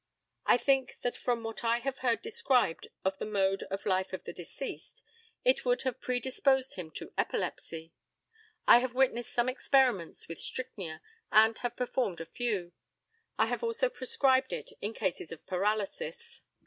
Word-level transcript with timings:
I 0.47 0.57
think 0.57 0.97
that 1.03 1.15
from 1.15 1.43
what 1.43 1.63
I 1.63 1.77
have 1.77 1.99
heard 1.99 2.23
described 2.23 2.87
of 3.05 3.19
the 3.19 3.25
mode 3.27 3.61
of 3.69 3.85
life 3.85 4.13
of 4.13 4.23
the 4.23 4.33
deceased, 4.33 5.03
it 5.45 5.63
would 5.63 5.83
have 5.83 6.01
predisposed 6.01 6.73
him 6.73 6.89
to 6.93 7.13
epilepsy. 7.19 7.93
I 8.67 8.79
have 8.79 8.95
witnessed 8.95 9.31
some 9.31 9.47
experiments 9.47 10.27
with 10.27 10.41
strychnia, 10.41 11.03
and 11.31 11.55
have 11.59 11.75
performed 11.75 12.19
a 12.19 12.25
few. 12.25 12.73
I 13.37 13.45
have 13.45 13.63
also 13.63 13.89
prescribed 13.89 14.51
it 14.53 14.71
in 14.81 14.95
cases 14.95 15.31
of 15.31 15.45
paralysis. 15.45 16.41